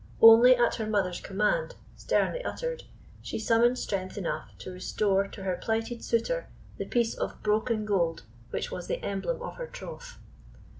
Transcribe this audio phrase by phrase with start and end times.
[0.19, 2.85] Only at her mother's command, sternly uttered,
[3.21, 6.47] she summoned strength enough to restore to her plighted suitor
[6.79, 10.17] the piece of broken gold which was the emblem of her troth.